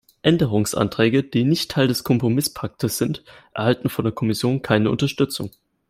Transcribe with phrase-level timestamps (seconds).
[0.23, 5.51] Änderungsanträge, die nicht Teil des Kompromisspakets sind, erhalten von der Kommission keine Unterstützung.